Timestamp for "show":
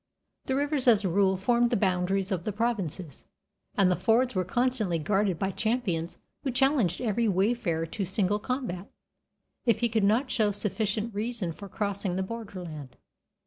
10.31-10.51